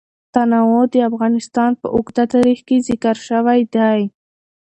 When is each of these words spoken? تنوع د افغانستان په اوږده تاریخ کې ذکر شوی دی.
تنوع 0.33 0.81
د 0.93 0.95
افغانستان 1.09 1.71
په 1.81 1.87
اوږده 1.95 2.23
تاریخ 2.33 2.59
کې 2.67 2.77
ذکر 2.89 3.15
شوی 3.27 3.61
دی. 3.75 3.99